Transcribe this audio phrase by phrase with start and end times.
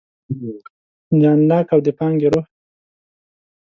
[1.21, 2.45] جان لاک او د پانګې روح